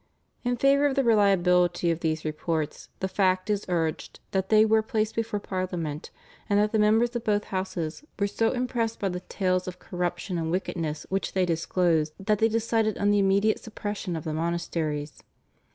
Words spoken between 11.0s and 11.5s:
which they